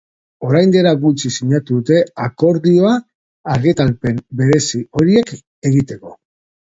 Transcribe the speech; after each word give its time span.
Orain 0.45 0.71
dela 0.75 0.93
gutxi 1.03 1.29
sinatu 1.35 1.77
dute 1.81 1.99
akordioa 2.27 2.95
argitalpen 3.57 4.19
berezi 4.41 4.83
horiek 5.01 5.35
egiteko. 5.73 6.17